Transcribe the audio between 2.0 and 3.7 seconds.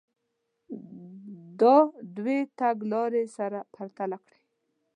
دوې تګ لارې سره